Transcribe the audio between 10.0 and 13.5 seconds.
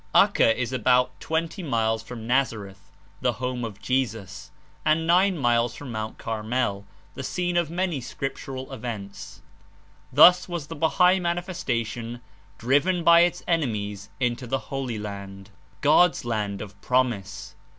Thus was the Bahai Man ifestation driven by its